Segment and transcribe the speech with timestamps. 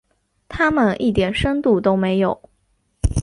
[0.49, 2.41] 他们一点深度都没有。